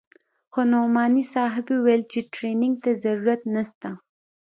[0.51, 3.89] خو نعماني صاحب وويل چې ټرېننگ ته ضرورت نسته.